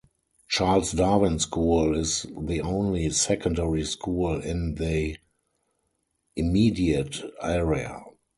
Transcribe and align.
Charles 0.47 0.93
Darwin 0.93 1.37
School 1.37 1.95
is 1.95 2.25
the 2.35 2.59
only 2.61 3.07
secondary 3.11 3.83
school 3.85 4.41
in 4.41 4.73
the 4.73 5.17
immediate 6.35 7.21
area. 7.39 8.01